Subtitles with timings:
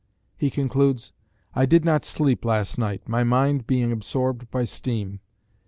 [0.35, 1.13] He concludes,
[1.53, 5.19] "I did not sleep last night, my mind being absorbed by steam."